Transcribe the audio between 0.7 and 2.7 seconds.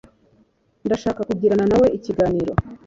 Ndashaka kugirana nawe ikiganiro.